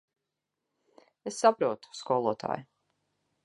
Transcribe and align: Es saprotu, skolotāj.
Es 1.33 1.39
saprotu, 1.45 1.95
skolotāj. 2.01 2.69